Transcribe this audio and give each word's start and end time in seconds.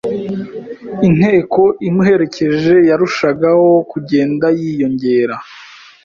Inteko 1.07 1.61
imuherekeje 1.87 2.75
yarushagaho 2.89 3.67
kugenda 3.91 4.45
yiyongera, 4.59 5.35